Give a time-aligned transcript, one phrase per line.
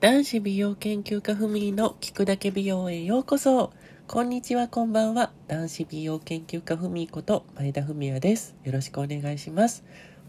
[0.00, 3.70] 男子美容研究家ふみの聞くだけ美容へようこそ。
[4.06, 5.30] こんにちは、こんばんは。
[5.46, 8.56] 男子美容研究家ふみこと前田文也です。
[8.64, 9.84] よろしくお願いします。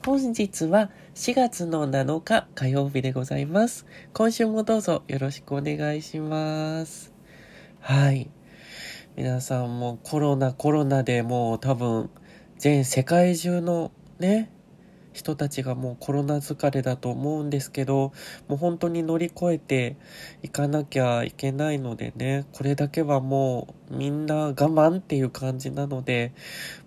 [0.06, 3.86] 本日は4月の7日火曜日でございます。
[4.12, 7.14] 今週もどうぞよろしくお願いします。
[7.80, 8.30] はい。
[9.16, 12.10] 皆さんもコロナコロナでもう多分
[12.58, 14.52] 全世界中のね、
[15.14, 18.14] 人たちがもうコロナ疲れだと思うんですけど、
[18.48, 19.98] もう本当に乗り越えて
[20.42, 26.34] いかなきゃいけないのでね、これだけはもうみんな我慢っていう感じなので、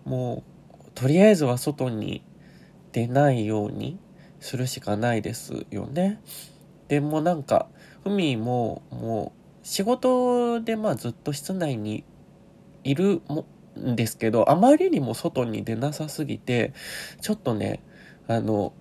[0.04, 2.22] もうとりあえずは外に
[2.92, 3.98] 出ないように
[4.40, 6.20] するしかないですよね。
[6.88, 7.66] でもなんか、
[8.04, 12.04] ふみももう仕事でまあずっと室内に
[12.84, 13.46] いるも
[13.78, 16.72] んですけど、あまりにも外に出なさすぎて、
[17.20, 17.82] ちょっとね、
[18.26, 18.72] あの、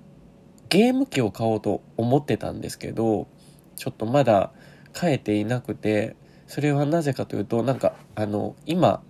[0.70, 3.28] ゲーム機を買おうと思ってたんですけど、
[3.76, 4.52] ちょっとまだ
[4.94, 6.16] 買えていなくて、
[6.48, 9.02] それはなぜかというと、なんか、あの、今、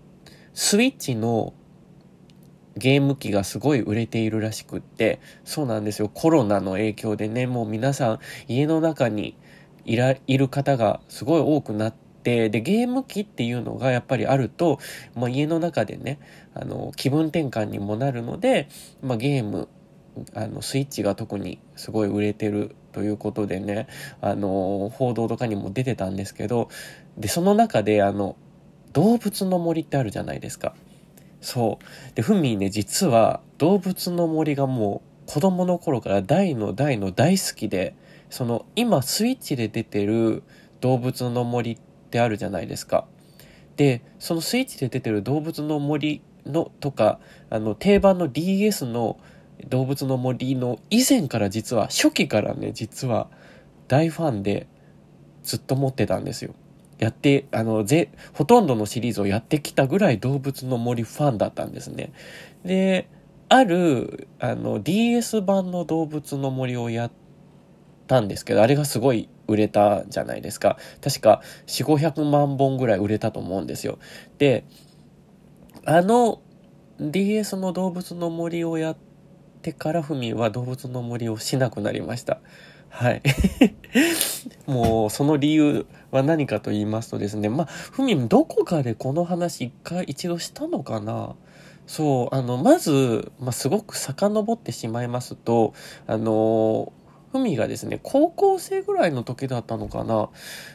[0.54, 1.54] スイッチの
[2.76, 6.10] ゲーム機がすごい売れているらしくって、そうなんですよ。
[6.10, 9.36] コロナの影響でね、もう皆さん家の中に
[9.86, 11.94] いら、いる方がすごい多くなっ
[12.24, 14.80] て、で、ゲーム機っていうのがやっぱりあると、
[15.16, 16.20] まあ、家の中でね、
[16.54, 18.70] あの、気分転換にもなるので、
[19.02, 19.68] まあ、ゲーム
[20.34, 23.88] あの、スイッチが特にすごい売れてるということでね、
[24.22, 26.70] あの、報道とかにも出てたんですけど、
[27.18, 28.36] で、その中で、あの、
[28.94, 30.76] 動物の森ってあるじゃないですか。
[31.42, 32.16] そう。
[32.16, 37.96] で、ふみね、実は動物の森がもう子供の頃から大の大の大好きで、
[38.30, 40.44] その、今スイッチで出てる
[40.80, 41.78] 動物の森っ
[42.10, 43.06] てあるじゃないですか。
[43.76, 49.18] で、そのスイッチで出てる動物の森のとか、あの、定番の DS の
[49.68, 53.30] 動物の森の以前から実は、初期からね、実は
[53.88, 54.68] 大ファンで
[55.44, 56.54] ずっと持ってたんですよ。
[57.00, 62.14] やって、あの、ぜ、ほとんどのシリーズをやってきたぐらい動物の森ファンだったんですね。
[62.64, 63.10] で、
[63.50, 67.12] ある、あの、DS 版の動物の森をやっ
[68.08, 70.78] たんですけど、あれがすごい売れたじゃないですか。
[71.02, 74.00] 確か4、500万本ぐらい売れたと思うんですよ。
[74.38, 74.64] で、
[75.86, 76.42] あの
[77.00, 79.13] DS の動物の森をやって
[79.64, 82.40] てからふみは動物の森をしなくなりました。
[82.90, 83.24] はい。
[84.68, 91.36] もう、その理由は何かと言いますとですね、まあ、ふみどこかでこの話一回一度したのかな
[91.88, 95.74] そう、あの、まず、まあ、すごく遡ってしまいますと、
[96.06, 96.94] あの
[97.34, 100.30] ふみがですね、高校生ぐらいの時だったのかな。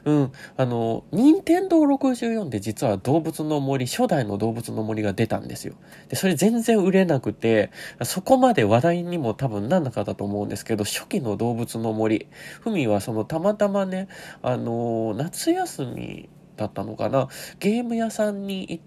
[0.05, 0.33] うん。
[0.57, 5.75] あの、任天堂64で実は動物の森、初代の動物の森が出たんですよ。
[6.09, 7.71] で、それ全然売れなくて、
[8.03, 12.27] そこまで話題にも多分なんなかったと思うんですけど、初期の動物の森、
[12.61, 14.09] ふみはそのたまたまね、
[14.43, 17.29] あの、夏休みだったのかな。
[17.61, 18.81] ゲーム屋さんに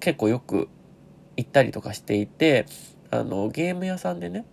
[0.00, 0.70] 結構よく
[1.36, 2.64] 行ったりとかしていて、
[3.10, 4.46] あの、ゲーム屋さんでね、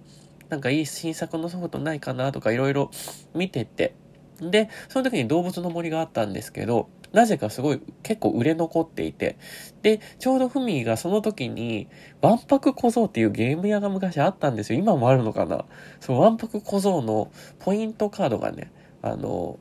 [0.50, 2.92] なんかいい新作のソフトないかなとかいろいろ
[3.34, 3.96] 見てて、
[4.42, 9.38] で、その時に動物の森があったんですけど、なぜかすごい結構売れ残っていて、
[9.82, 11.88] で、ちょうどふみがその時に、
[12.22, 14.80] ワンパク小僧っていうゲーム屋が昔あったんですよ。
[14.80, 15.66] 今もあるのかな
[16.00, 18.72] そう、ワンパク小僧のポイントカードがね、
[19.02, 19.58] あの、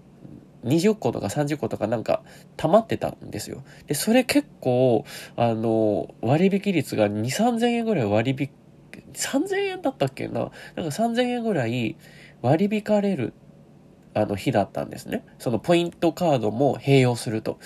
[0.64, 2.22] 20個とか30個とかなんか
[2.56, 3.62] 溜まってたんですよ。
[3.86, 5.04] で、それ結構、
[5.36, 8.50] あの、割引率が2、3000円ぐらい割引
[9.14, 10.40] 3000円だったっけな？
[10.40, 10.52] なんか
[10.82, 11.96] 3000円ぐらい
[12.42, 13.32] 割り引かれる
[14.14, 15.24] あの日だったんですね。
[15.38, 17.58] そのポイントカードも併用すると。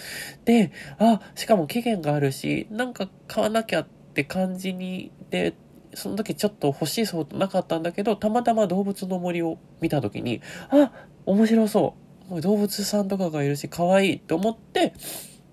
[0.45, 5.55] で、あ、しかも期限があるし、なんか買わなきゃって感じに、で、
[5.95, 10.91] その時ちょっと欲しいソフトなかったんだけど、たまたま動物の森を見た時に、あ、
[11.27, 11.95] 面白そ
[12.31, 12.41] う。
[12.41, 14.95] 動物さんとかがいるし、可愛いと思って、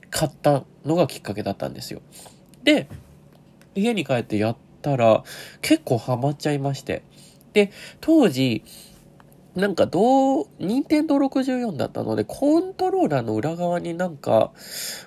[0.09, 2.01] 買ったのがきっかけだったんですよ。
[2.63, 2.87] で、
[3.75, 5.23] 家に帰ってやったら、
[5.61, 7.03] 結構ハマっちゃいまして。
[7.53, 8.63] で、当時、
[9.55, 14.51] なんかどう、任天堂64だったので、コントローラーの裏側になんか、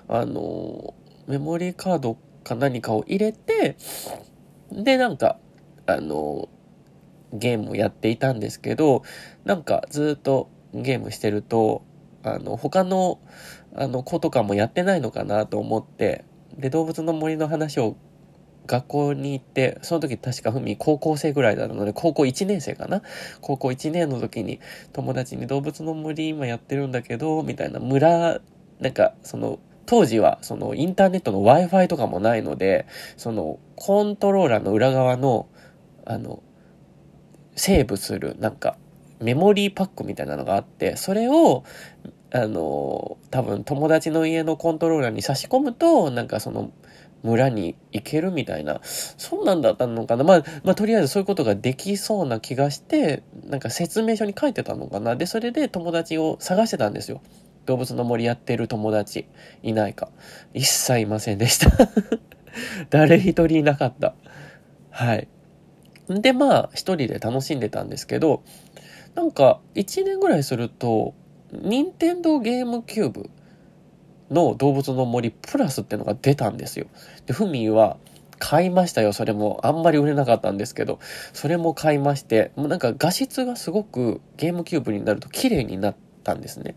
[0.07, 0.93] あの、
[1.27, 3.77] メモリーカードか何かを入れて、
[4.71, 5.37] で、なんか、
[5.85, 6.49] あの、
[7.31, 9.03] ゲームをやっていたんですけど、
[9.43, 11.83] なんかずっとゲームしてると、
[12.23, 13.19] あの、他の、
[13.75, 16.25] あの、子とかもやってないのかなと思って、
[16.57, 17.95] で、動物の森の話を
[18.65, 23.01] 学校に行って、その時確かふみ高校生ぐらいだったので、高校1年生かな？
[23.41, 24.59] 高校1年の時に
[24.93, 28.39] 友達に動物の森今やってるんだけど、みたいな村、
[28.79, 32.85] なんかその、当時はそのインターネットの Wi-Fi とかもないので、
[33.17, 35.47] そのコントローラーの裏側の、
[36.05, 36.41] あの、
[37.55, 38.77] セーブするなんか
[39.19, 41.63] メモリーパックみたいなのがあって、それを、
[42.31, 46.71] あの、多分友達の家のコントローラーに差し込むと、なんかその、
[47.23, 50.23] 村に行けるみたいな、そんなんだったのかな。
[50.23, 55.15] まあ、まあ、とりあえずそういうことができそうな気がして、なんか説明書に書いてたのかな。
[55.15, 57.21] で、それで友達を探してたんですよ。
[57.65, 59.25] 動物の森やってる友達
[59.63, 60.09] いないか。
[60.53, 61.71] 一切いませんでした
[62.91, 64.15] 誰一人いなかった。
[64.89, 65.27] はい。
[66.09, 68.43] で、まあ、一人で楽しんでたんですけど、
[69.15, 71.13] なんか、一年ぐらいすると、
[71.51, 73.29] 任天堂ゲームキューブ
[74.31, 76.87] の動物の森プラスってのが出たんですよ。
[77.25, 77.97] で、ふみは
[78.39, 79.13] 買いましたよ。
[79.13, 80.99] それもあんまり売れなかったんですけど、
[81.33, 86.75] それも買いまして、もうなんか画質がすごくゲームキューブになると綺麗になったんですね。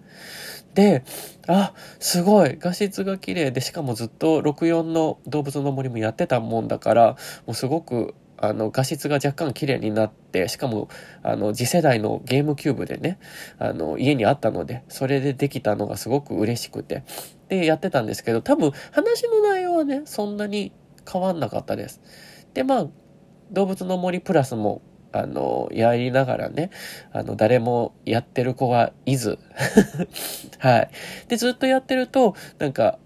[0.74, 1.04] で、
[1.46, 7.16] あ、すごい、画質が綺麗で、しかもずっと64の動物の森もやってたもんだから、
[7.46, 10.88] もうすごくあの、画質が若干綺麗になって、しかも、
[11.22, 13.18] あの、次世代のゲームキューブでね、
[13.58, 17.02] あの、家にあったので、それでできたのがすごく嬉しくて、
[17.48, 20.72] で、やってたんですけど、多分、話の内容はね、そんなに
[21.10, 22.00] 変わんなかったです。
[22.54, 22.86] で、まあ、
[23.50, 24.82] 動物の森プラスも、
[25.12, 26.70] あの、やりながらね、
[27.12, 29.38] あの、誰もやってる子がいず、
[30.58, 30.90] はい。
[31.28, 32.98] で、ずっとやってると、なんか、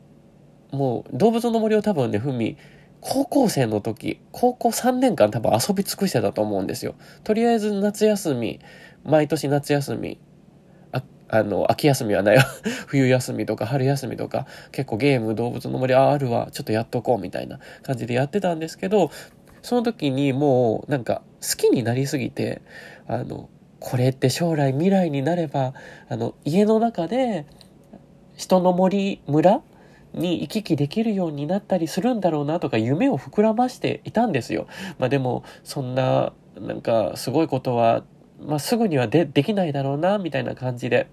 [0.72, 2.56] もう、動物の森を多分ね、ふみ、
[3.00, 6.94] 高校生の時、高校3年間多分遊び尽くしてたと思うんですよ。
[7.25, 8.60] とりあえず夏休み、
[9.04, 10.19] 毎年夏休み、
[11.31, 12.44] あ、の、秋休みはないわ。
[12.87, 19.11] 冬休みとか春休みとか、結構ゲーム、動物の森あるわ、ちょっとやっとこうみたいな感じでやってたんですけど、
[19.62, 22.62] その時にもうなんか好きになりすぎて、
[23.06, 23.49] あの、
[23.79, 25.75] これって将来未来になれば、
[26.09, 27.47] あの、家の中で、
[28.37, 29.62] 人の森、村
[30.15, 34.67] に行き来できるようになったりするんだろうなとか夢を膨らましていたんですよ。
[34.99, 38.03] まあでも、そんな、なんかすごいことは、
[38.44, 41.06] まあすぐにはでできないだろうな、みたいな感じで。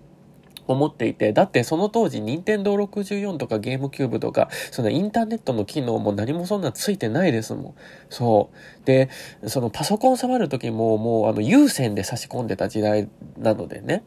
[0.68, 7.76] 思っていて、だってその当時、任天堂64とかゲームキューブとか、そのインターネットの機能も何もそんなついてないですもん。
[8.10, 8.86] そう。
[8.86, 9.10] で、
[9.46, 14.04] そのパソコン触る時ももうあの有線で差し込んでた時代なのでね。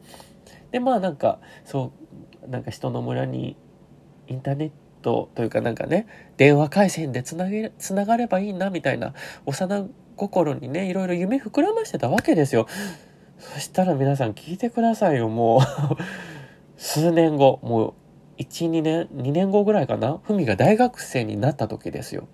[0.71, 1.91] で、まあなんか、そ
[2.45, 3.57] う、なんか人の村に
[4.27, 4.71] インターネッ
[5.01, 6.07] トというかなんかね、
[6.37, 9.13] 電話回線でつなげ、つながればいいなみたいな
[9.45, 12.67] 幼心にね、いろいろ夢膨らましてたわけですよ。
[13.39, 15.61] そしたら皆さん聞いてくださいよ、もう
[16.83, 17.93] 数年後、もう
[18.39, 20.19] 1、2年、2年後ぐらいかな？
[20.23, 22.27] ふみが大学生になった時ですよ。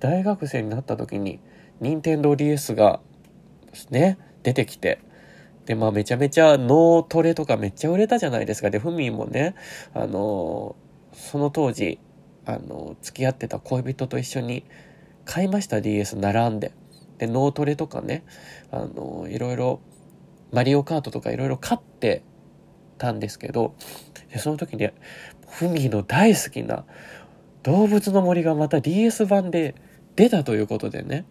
[0.00, 1.40] 大学生になった時に、
[1.80, 3.00] 任天堂 DS が
[3.70, 5.00] ですね、出てきて、
[5.64, 8.68] で、まあめちゃめちゃ脳トレとかめっちゃ売れたじゃないですか。
[8.68, 9.54] で、ふみもね、
[9.94, 10.76] あの
[11.14, 11.98] その当時、
[12.44, 14.66] あの、付き合ってた恋人と一緒に
[15.24, 16.72] 買いました DS 並んで。
[17.16, 18.24] で、脳トレとかね、
[18.70, 19.80] あの、いろいろ、
[20.52, 22.22] マリオカートとかいろいろ買って
[22.96, 23.74] たんですけど、
[24.32, 24.90] でその時に、
[25.48, 26.84] フミの大好きな
[27.62, 29.74] 動物の森がまた DS 版で
[30.16, 31.24] 出たということでね。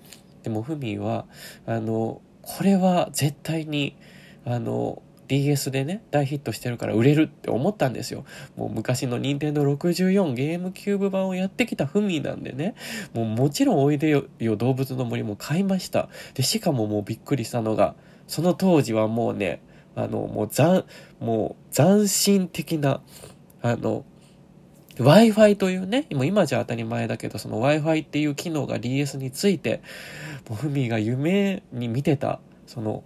[0.43, 1.25] でもフミは、
[1.65, 3.97] あの、これは絶対に、
[4.45, 8.25] あの、DS でね、大ヒットしてるから売れるって思ったんですよ。
[8.55, 12.75] もう昔の任天堂64ゲームキューブ版をやってきたフミなんでね、
[13.13, 16.09] もうもちろんおいでよよ動物の森も買いました。
[16.35, 17.95] で、しかももうびっくりしたのが、
[18.27, 19.61] その当時はもうね、
[19.95, 20.83] あの、もう斬、
[21.19, 23.01] もう斬新的な、
[23.61, 24.05] あの、
[24.97, 29.81] Wi-Fi というね、今じゃ当たり前だけど、その Wi-Fi っていう機能が DS について、
[30.49, 33.03] もうふみが夢に見てた、その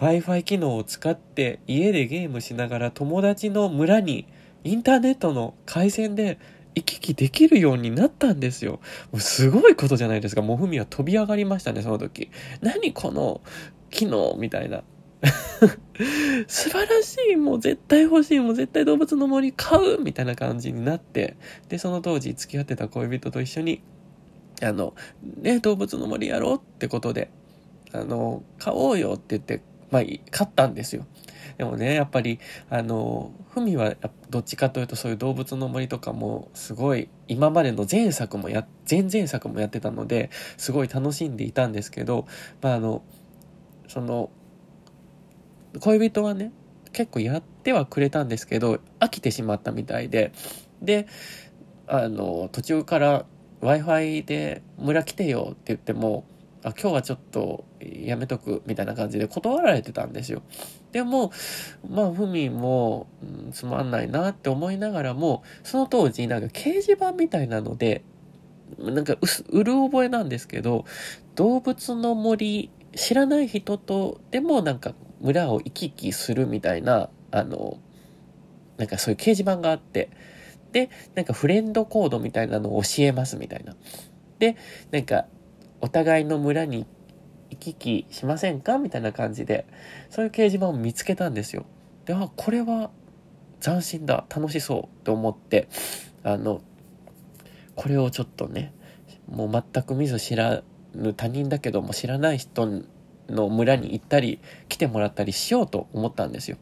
[0.00, 4.26] Wi-Fi 機能を使って家でゲームしながら友達の村に
[4.64, 6.38] インターネットの回線で
[6.74, 8.80] 行き来できるようになったんですよ。
[9.10, 10.42] もうすごいことじゃないですか。
[10.42, 12.30] もうふみは飛び上がりましたね、その時。
[12.60, 13.40] 何この
[13.90, 14.82] 機能みたいな。
[16.46, 21.36] 素晴らしいもう絶対欲しいもう絶対動物の森買うみたいな感じになって、
[21.68, 23.82] で、その当時付き合ってた恋人と一緒に、
[24.62, 24.94] あの、
[25.40, 27.30] ね、動物の森やろうってことで、
[27.92, 31.06] あの、買おうよって言ってまあ、勝ったんですよ。
[31.58, 33.94] でもね、やっぱり、あの、ふみは
[34.30, 42.26] どっちかというとそういう動物の森とかもすごい今までの前作もや、前々作もやってたので、すごい楽しんでいたんですけど、
[42.60, 43.02] まああの、
[43.88, 44.30] その、
[45.80, 46.52] 恋人はね、
[46.92, 50.32] 結構やってはくれたんですけど、飽きてしまったみたいで、
[50.82, 51.06] で、
[51.86, 53.26] あの、途中から
[53.60, 56.24] Wi-Fi で村来てよって言っても、
[56.62, 60.42] あ、今日はちょっとやめとくみたいな感じで断られてたんですよ。
[60.92, 61.30] でも、
[61.88, 68.02] まあ、ふみも、うん、つまんないなって思いながらも、その当時なんか掲示板みたいなので、
[68.78, 70.84] なんかうす、うる覚えなんですけど、
[71.34, 77.78] 動物の森、知らない人とでもなんか村を行き来するみたいな、あの、
[78.76, 80.10] なんかそういう掲示板があって、
[80.72, 83.74] で、なんかフレンドコードみたいなのを教えますみたいな。
[84.38, 84.56] で、
[84.90, 85.26] なんか、
[85.80, 86.86] お互いの村に
[87.50, 89.66] 行き来しませんかみたいな感じで、
[90.10, 91.64] そういう掲示板を見つけたんですよ。
[92.04, 92.90] で、あ、これは
[93.60, 95.68] 斬新だ、楽しそうと思って、
[96.22, 96.60] あの、
[97.74, 98.72] これをちょっとね、
[99.28, 100.62] もう全く見ず知ら
[100.94, 102.82] ぬ他人だけども知らない人
[103.28, 106.56] の村に行ったり来てもらったりしようと思ったんですよ。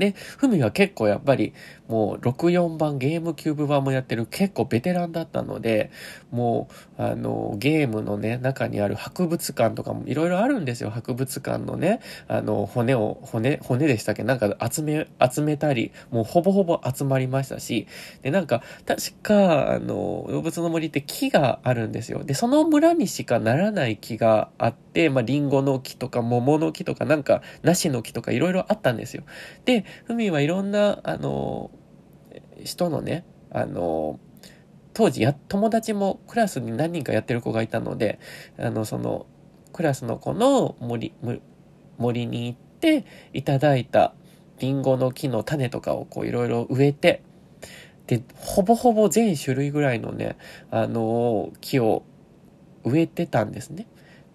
[0.00, 1.52] で、ふみは結構やっぱり
[1.86, 5.92] もう64番ゲームキューブ版もやってる結構ベテランだったので、
[6.32, 10.90] もうあのゲームのね、中にある博物館とかもいろいろあるんですよ。
[10.90, 14.24] 博物館のね、あの骨を、骨、骨でしたっけ？
[14.24, 17.86] なんか集め、集めたり、もうほぼほぼ集まりましたし、
[18.22, 22.24] で、なんか確かあの動物の森って木があるんですよ。
[22.24, 29.24] で、その村にしかならない木があって、まあリンゴの木とか桃の木とかなんか梨の木とかいろいろあったんですよ。
[29.64, 31.70] で、ふみはいろんな、あの、
[32.62, 34.18] 人のね、あの、
[34.92, 38.18] 当時や、友達もクラスに何人かやってる子がいたので、
[38.58, 39.26] あの、その、
[39.72, 41.12] クラスの子の森、
[41.98, 44.14] 森に行っていただいた
[44.58, 47.22] リンゴの木の種とかをこういろいろ植えて、
[48.06, 50.36] で、ほぼほぼ全種類ぐらいのね、
[50.70, 52.02] あの木を
[52.84, 53.86] 植えてたんですね。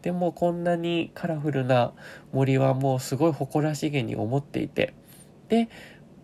[0.01, 1.93] でもこんなにカラフルな
[2.31, 4.93] 森はもうすごい誇らしげに思っていて、
[5.49, 5.69] で、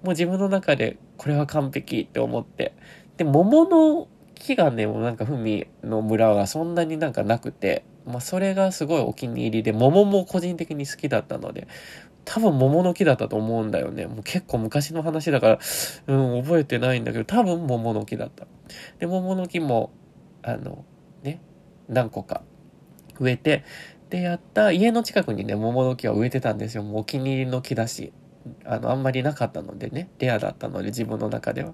[0.04, 2.74] もう自分の中でこれは完璧って思って。
[3.18, 11.68] で、桃の木がね、もうなんかふみの村はそんなになんかなくて、まあそれがすごいお気に入りで、桃も個人的に好きだったので、
[12.26, 14.08] 多分桃の木だったと思うんだよね。
[14.08, 15.60] もう結構昔の話だから、
[16.08, 18.48] うん、覚えてないんだけど、多分桃の木だった。
[19.00, 19.92] で、桃の木も、
[20.44, 20.86] あの、
[21.24, 21.42] ね、
[21.88, 22.42] 何個か
[23.20, 23.64] 植えて、
[24.10, 26.84] で、やった家の近くにね、桃の木は植えてたんですよ。
[26.84, 28.12] もうお気に入りの木だし。
[28.66, 31.74] あの、あんまりなかったのでね、レアだったので自分の中では。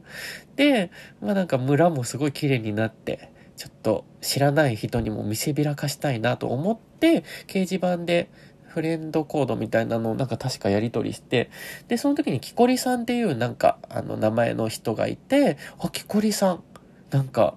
[0.56, 8.30] で、まあなんか村もすごい綺麗になって、ちょっと知らない人にも見せびらかしたいなと思って、掲示板で
[8.66, 11.50] フレンドコードみたいなのをなんか確かやり取りして、
[11.88, 16.64] で、その時にキコリさんっていうなんかあの名前の人がいて、あ、キコリさん、
[17.10, 17.56] なんか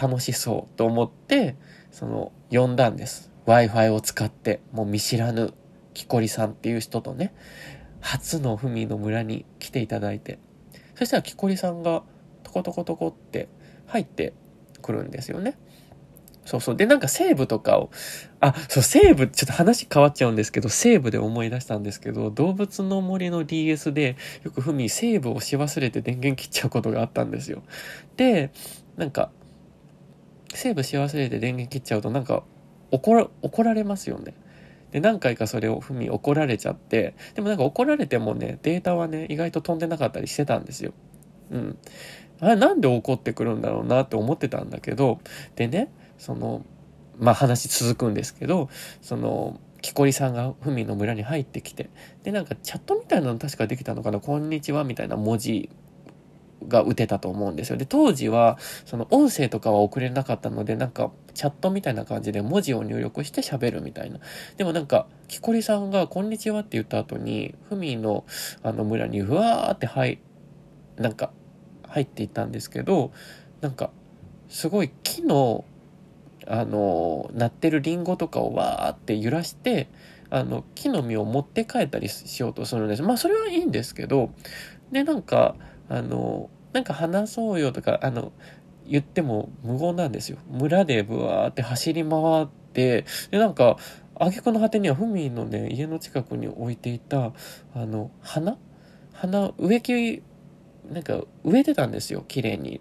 [0.00, 1.56] 楽しそうと思って、
[1.90, 3.30] その、呼んだんです。
[3.46, 5.54] Wi-Fi を使って、もう見知らぬ
[5.94, 7.32] キコリさんっていう人とね、
[8.00, 10.38] 初のふみの村に来ていただいて、
[10.94, 12.02] そしたら木こりさんが
[12.42, 13.48] トコトコトコって
[13.86, 14.34] 入って
[14.82, 15.56] くるんですよね。
[16.44, 16.76] そうそう。
[16.76, 17.90] で、なんか西部とかを、
[18.40, 27.62] あ、そう、西部、ちょっと話変わっちゃうんですけど、西部で思い出したんですけど、動物の森の DS で、よくふみ、西部をし忘れて電源切っちゃうことがあったんですよ。
[28.16, 28.50] で、
[28.96, 29.30] なんか、
[30.52, 32.42] セーブし忘れて電源切っちゃうと、なんか、
[32.90, 34.34] 怒ら、怒られますよね。
[34.92, 40.92] で、何回かそれを踏み怒られちゃって、でもなんか怒られてもね、データはね、意外と飛んでなかったりしてたんですよ。
[41.50, 41.78] うん。
[42.40, 45.20] あれなんで怒ってくるんだろうなって思ってたんだけど、
[45.56, 46.64] でね、その、
[47.18, 48.68] まあ話続くんですけど、
[49.02, 51.90] その、木こりさんがふみの村に入ってきて、
[52.22, 55.70] で、なんかチャットみたいなの確かできたのかな、こんにちはみたいな文字
[56.68, 57.76] が打てたと思うんですよ。
[57.76, 64.18] で、当時は、その音声とかは送れなかったので、なんか、チャットみたいな感じで文字を入力して喋るみたいな。
[64.56, 68.24] でもなんか、木こりさんが、こんにちはって言った後に、ふみの、
[68.62, 70.18] あの村に、ふわーって入、
[70.96, 71.32] なんか、
[71.86, 73.12] 入っていったんですけど、
[73.60, 73.90] なんか、
[74.48, 75.64] すごい木の、
[76.46, 79.88] あの、鳴ってるリンゴとかをわーって揺らして、
[80.30, 83.02] あの、木の実を持って帰ったりしようとするんです。
[83.02, 84.30] まあ、それはいいんですけど、
[84.92, 85.56] で、なんか、
[85.90, 88.32] あの、なんか話そうよとか、あの、
[88.86, 90.38] 言っても無言なんですよ。
[90.48, 93.76] 村でブワーって走り回って、で、なんか、
[94.14, 97.32] 挙句の果てには、ふみのね、家の近くに置いていた、
[97.74, 98.56] あの、花？
[99.12, 100.22] 花、植木、
[100.90, 102.80] なんか植えてたんですよ、綺麗に。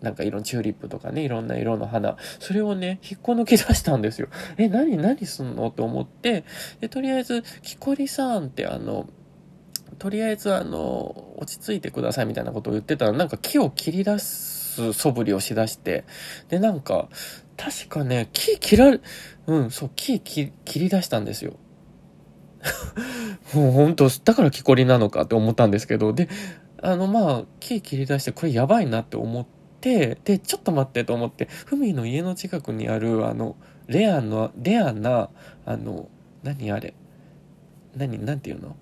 [0.00, 2.16] なんか色のチューリップとかね、いろんな色の花。
[2.40, 4.28] それをね、引っこ抜き出したんですよ。
[4.56, 5.70] え、何、何すんの？
[5.70, 6.44] と思って、
[6.80, 9.08] で、とりあえず、木こりさんってあの、
[10.02, 16.02] とりあえずあの、落ち着いてくださいみたいなことを言ってたら、なんか木を切り出す素振りをしだして、
[16.48, 17.08] で、なんか、
[17.56, 19.00] 確かね、木切られ、
[19.46, 21.52] うん、そう、木切り出したんですよ。
[23.54, 26.28] もう本当、だから木こりなのかって思ったんですけど、で、
[26.82, 29.46] あの、まあ、木切り出して、これやばいなって思っ
[29.80, 33.54] て、で、ちょっと待ってと思って、ふみの家の近くにある、あの、
[33.86, 35.28] レアの、レアな、
[35.64, 36.08] あの、
[36.42, 36.92] 何あれ？
[37.94, 38.74] 何、なんていうの？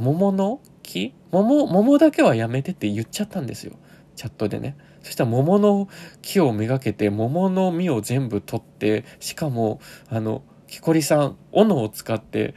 [0.00, 1.14] 桃の木？
[1.30, 3.74] 桃、桃だけはやめてって言っちゃったんですよ。
[4.16, 4.76] チャットでね。
[5.02, 5.88] そしたら桃の
[6.22, 9.78] 木をめがけて桃の実を全部取って、しかも、
[10.08, 12.54] あの、木こりさん、斧を使って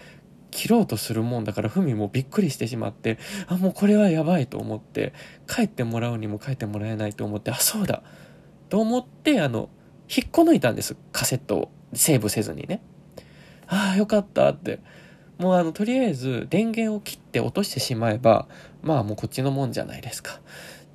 [0.51, 5.13] 切ろうとするもんだから、ふみもびっくりしてしまって、あ、もうこれはやばいと思って、
[5.47, 8.03] 帰ってもらうにも帰ってもらえないと思って、あ、そうだ
[8.69, 9.69] と思って、あの、
[10.09, 10.95] 引っこ抜いたんです。
[11.11, 11.71] カセットを。
[11.93, 12.81] セーブせずにね。
[13.67, 14.79] ああ、よかったって。
[15.43, 18.47] もうあの、とりあえず電源を切って落としてしまえば、
[18.81, 20.39] まあもうこっちのもんじゃないですか。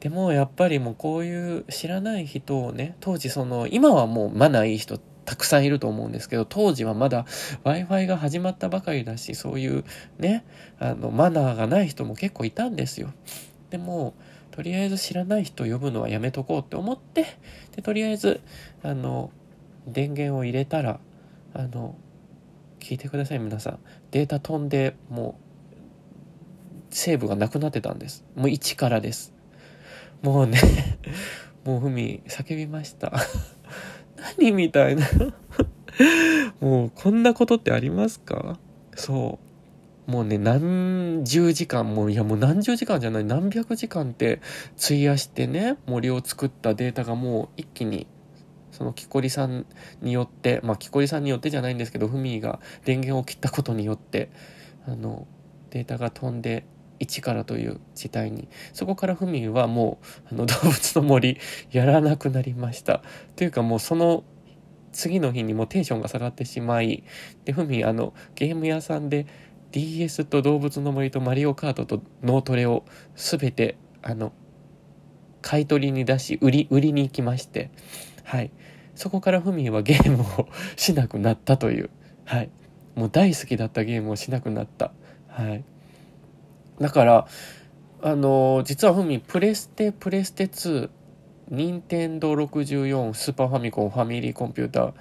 [0.00, 7.26] でもやっぱりもうこういう知らない人をね、当時その、今はもうマナーいい人たくさんいると思うんですけど、当時はまだ
[7.64, 9.84] Wi-Fi が始まったばかりだし、そういう
[10.18, 10.46] ね、
[10.78, 13.12] あの、マナーがない人も結構いたんですよ。
[13.68, 14.14] でも、
[14.50, 17.26] とりあえず知らない人呼ぶのはやめとこうって思って、
[17.76, 18.40] で、とりあえず、
[18.82, 19.30] あの、
[19.86, 21.00] 電源を入れたら、
[21.52, 21.96] あの、
[22.78, 23.78] 聞いてください皆さん。
[24.10, 25.38] データ飛んで、も
[26.90, 28.24] う、セーブがなくなってたんです。
[28.34, 29.32] もう1からです。
[30.22, 30.58] もうね
[31.64, 33.12] もうふみ叫びました
[34.38, 35.06] 何みたいな
[36.60, 38.58] もうこんなことってありますか？
[38.96, 39.38] そ
[40.08, 44.40] うもうね何十時間もういやもう何十時間じゃない何百時間って
[44.82, 48.06] 費やしてね森を作ったデータがもう一気に
[48.78, 49.66] その木こりさん
[50.02, 54.30] によってまあ木こりさんによってじゃないんですけどふみが電源を切ったことによって
[54.86, 55.26] あの
[55.70, 56.64] データが飛んで
[57.00, 59.98] 一からという事態にそこからふみはも
[60.30, 61.38] うあの動物の森
[61.72, 63.02] やらなくなりました。
[63.34, 64.22] というかもうその
[64.92, 67.02] 次の日にもテンションが下がってしまい
[67.44, 69.26] でふみあのゲーム屋さんで
[69.72, 72.84] DS と動物の森とマリオカートと脳トレを
[73.16, 74.32] 全てあの
[75.42, 77.70] 買い取りに出し売り売りに行きまして
[78.28, 78.50] はい。
[78.98, 81.90] そこからふみはゲームをしなくなったという
[82.24, 82.50] はい
[82.94, 84.92] もう大好きだったゲームをしなくなった
[85.28, 85.64] はい
[86.80, 87.26] だから、
[88.02, 90.90] あのー、実はふみ、プレステ、プレステ2、
[91.50, 94.92] 任天堂64、スーパーファミコン、ファミリーコンピューター、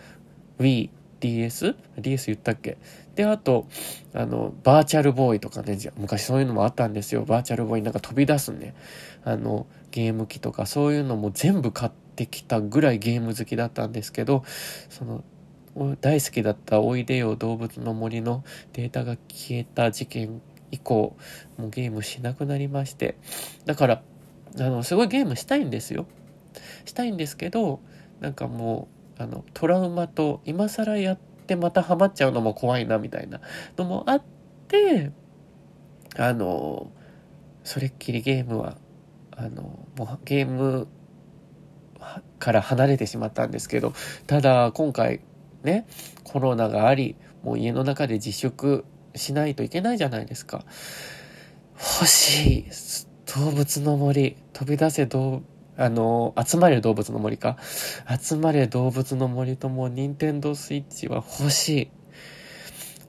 [0.59, 0.89] Wii、
[1.19, 2.77] DS?DS DS 言ったっけ？
[3.15, 3.67] で、あと、
[4.13, 7.25] あの、バーチャルボーイとかね、昔そういうのもあったんですよ。
[7.25, 8.75] バーチャルボーイなんか飛び出すね。
[9.23, 14.43] あの、ゲーム機とかそういうのも全部買ってきたぐらいゲーム好きだったんですけど、
[14.89, 15.23] その、
[16.01, 21.15] 大好きだったおいでよ動物の森のデータが消えた事件以降、
[21.57, 23.15] もうゲームしなくなりまして。
[23.65, 24.01] だから、
[24.59, 26.07] あの、すごいゲームしたいんですよ。
[26.85, 27.79] したいんですけど、
[28.19, 28.87] なんかも
[29.19, 33.41] う、あの、トラウマと、今更やってまたハマっちゃうのも怖いな、みたいな
[33.77, 34.23] のもあっ
[34.67, 35.11] て、
[36.17, 36.91] あの、
[37.63, 38.77] それっきりゲームは、
[39.31, 40.87] あの、もうゲーム
[42.39, 43.93] から離れてしまったんですけど、
[44.27, 45.21] ただ今回
[45.63, 45.87] ね、
[46.23, 50.65] コロナがあり、もう家の中で自粛しないといけないじゃないですか。
[51.75, 52.65] 欲しい。
[53.35, 54.37] 動物の森。
[54.53, 55.43] 飛び出せ動、
[55.77, 57.57] あの、集まれ動物の森か？
[58.19, 61.91] 集まれ動物の森ともう、任天堂スイッチは欲しい。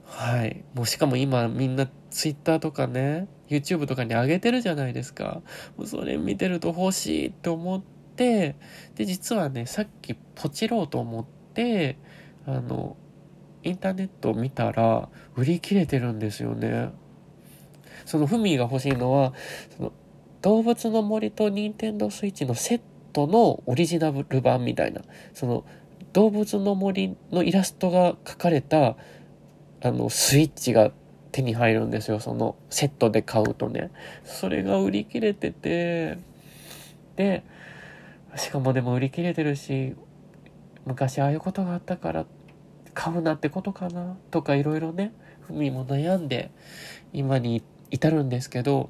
[0.05, 0.63] はい。
[0.73, 5.41] もうしかも今みんなツイッターとかね、YouTube とかに上げてるじゃないですか。
[5.77, 8.55] もうそれ見てると欲しいって思って、で、
[8.97, 11.97] 実はね、さっきポチろうと思って、
[12.45, 12.97] あの、
[13.63, 16.89] インターネットを見たら売り切れてるんですよね。
[18.05, 19.33] そのフミが欲しいのは、
[19.77, 19.93] その
[20.41, 22.81] 動物の森と任天堂スイッチのセッ
[23.13, 25.01] トのオリジナル版みたいな、
[25.33, 25.63] その
[26.11, 28.97] 動物の森のイラストが描かれた
[29.81, 30.91] あのスイッチが
[31.31, 33.91] 手に入るんですよ、そのセットで買うとね。
[34.25, 36.17] それが売り切れてて、
[37.15, 37.43] で、
[38.35, 39.95] しかもでも売り切れてるし、
[40.85, 42.25] 昔ああいうことがあったから
[42.93, 46.51] 買うなってことかなとかいろいろね、ふみも悩んで
[47.13, 48.89] 今に至るんですけど、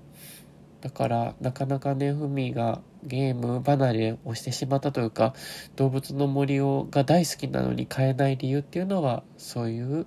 [0.82, 5.34] だからなかなかね、ふみがゲーム離れをしてしまったというか、
[5.76, 10.06] 動物の森をが大好きなのに買えない理由っていうのは、そういう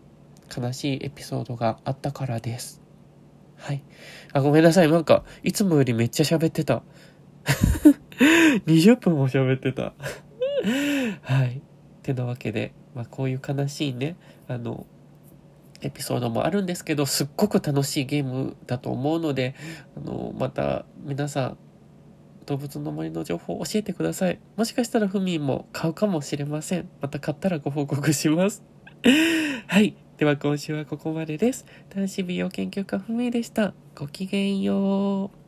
[0.55, 2.83] 悲しいエピソードがあったからです。
[3.57, 3.83] はい。
[4.33, 4.91] あ、ごめんなさい。
[4.91, 6.83] なんか、いつもよりめっちゃ喋ってた。
[8.67, 9.95] 20分も喋ってた。
[11.23, 11.59] はい。
[11.59, 11.61] っ
[12.03, 14.17] てなわけで、まあ、こういう悲しいね、
[14.49, 14.87] あの、
[15.81, 19.55] エピソードもあるんですけど、すっごく楽しいゲームだと思うので、
[19.97, 21.59] あの、また皆さん、
[22.47, 24.39] 動物の森の情報を教えてください。
[24.57, 26.89] もしかしたらふみんも買うかもしれません。
[27.01, 28.63] また買ったらご報告します。
[29.67, 29.97] はい。
[30.19, 31.67] では今週はここまでです。
[31.95, 33.75] 男子美容研究家ふみでした。
[33.95, 35.42] ごきげんよう。